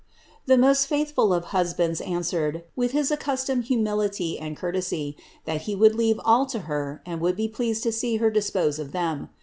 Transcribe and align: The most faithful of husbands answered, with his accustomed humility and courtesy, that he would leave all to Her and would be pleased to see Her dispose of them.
The 0.47 0.57
most 0.57 0.87
faithful 0.87 1.31
of 1.31 1.43
husbands 1.53 2.01
answered, 2.01 2.63
with 2.75 2.89
his 2.89 3.11
accustomed 3.11 3.65
humility 3.65 4.39
and 4.39 4.57
courtesy, 4.57 5.15
that 5.45 5.61
he 5.69 5.75
would 5.75 5.93
leave 5.93 6.19
all 6.25 6.47
to 6.47 6.61
Her 6.61 7.03
and 7.05 7.21
would 7.21 7.35
be 7.35 7.47
pleased 7.47 7.83
to 7.83 7.91
see 7.91 8.15
Her 8.17 8.31
dispose 8.31 8.79
of 8.79 8.93
them. 8.93 9.29